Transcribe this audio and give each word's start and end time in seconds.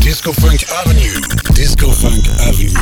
Disco 0.00 0.32
Funk 0.32 0.64
Avenue. 0.72 1.20
Disco 1.54 1.88
Funk 1.92 2.26
Avenue. 2.40 2.74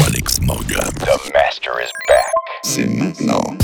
Alex 0.00 0.40
Morgan. 0.40 0.78
The 1.00 1.30
master 1.34 1.80
is 1.80 1.90
back. 2.06 2.32
C'est 2.62 2.86
maintenant. 2.86 3.56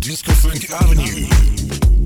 Disco 0.00 0.32
Funk 0.32 0.68
Avenue. 0.80 2.03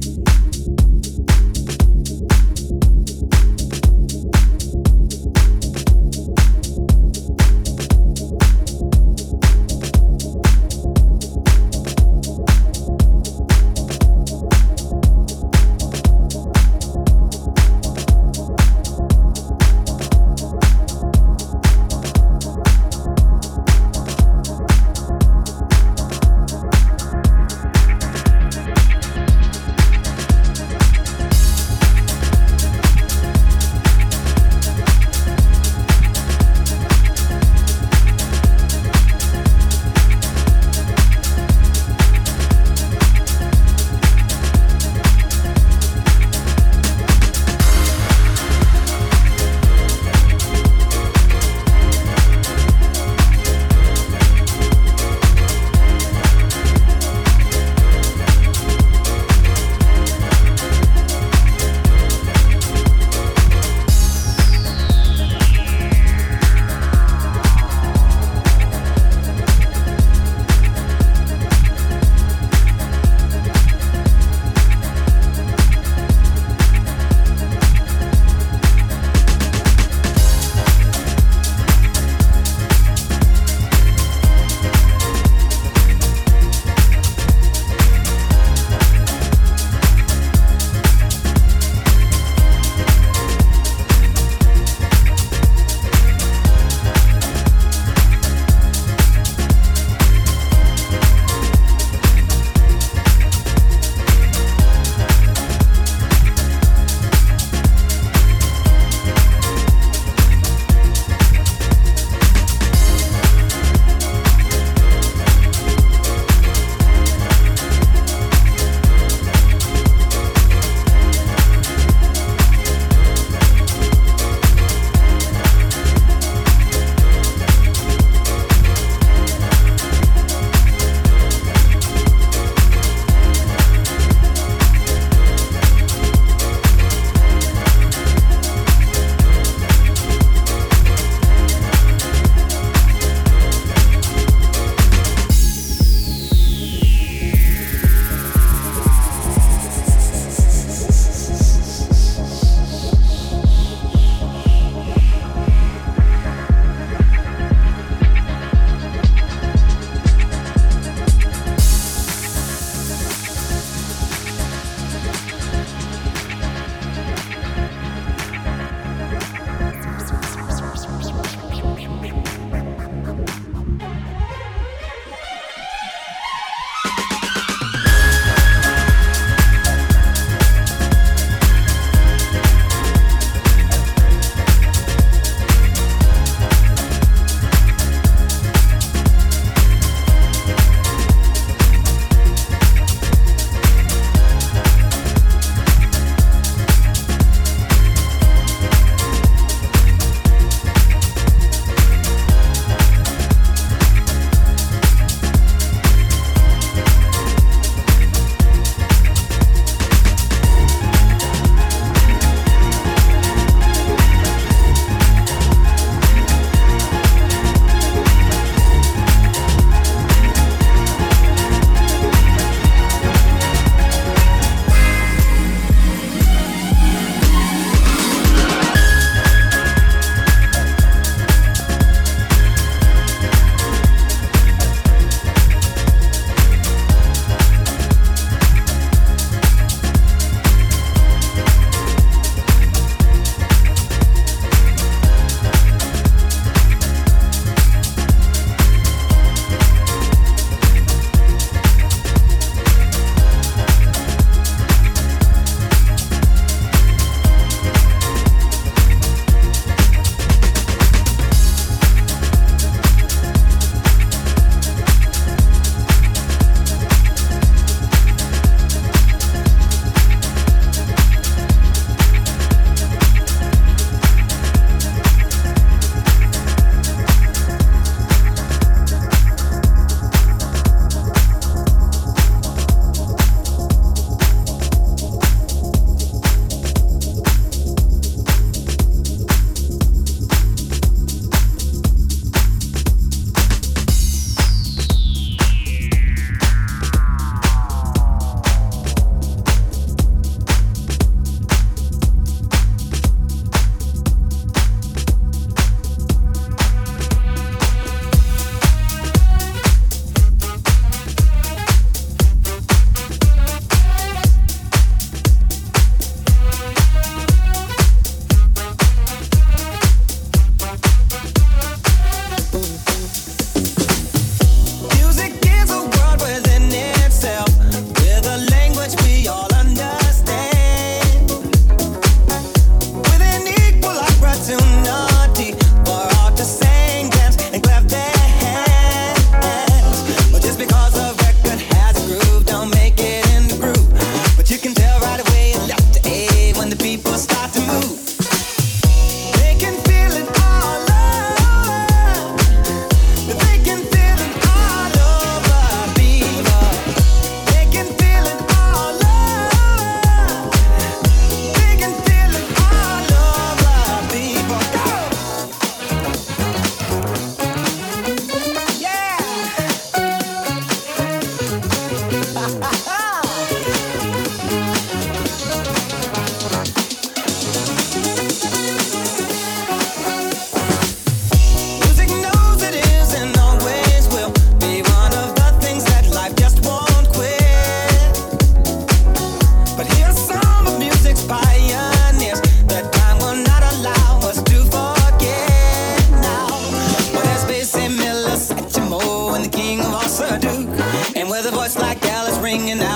And 400.44 401.28
with 401.28 401.46
a 401.46 401.50
voice 401.50 401.76
like 401.76 402.00
Dallas 402.00 402.38
ringing 402.38 402.80
out. 402.80 402.87